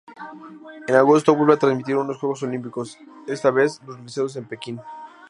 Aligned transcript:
En 0.87 0.95
agosto 0.95 1.35
vuelve 1.35 1.53
a 1.53 1.57
transmitir 1.59 1.95
unos 1.95 2.17
Juegos 2.17 2.41
Olímpicos, 2.41 2.97
esta 3.27 3.51
vez 3.51 3.79
los 3.85 3.97
realizados 3.97 4.35
en 4.35 4.47
Pekín. 4.47 4.81